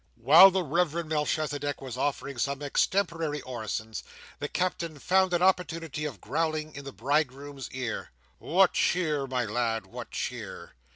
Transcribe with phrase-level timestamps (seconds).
[0.15, 4.01] While the Reverend Melchisedech was offering up some extemporary orisons,
[4.39, 8.09] the Captain found an opportunity of growling in the bridegroom's ear:
[8.39, 10.73] "What cheer, my lad, what cheer?"